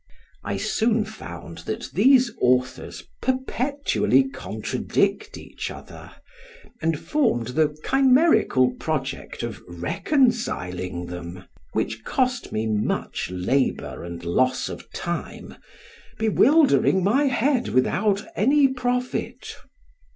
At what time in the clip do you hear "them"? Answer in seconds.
11.05-11.43